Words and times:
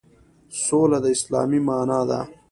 سوله 0.63 0.97
د 1.03 1.05
اسلام 1.15 1.51
معنی 1.67 2.01
ده 2.09 2.19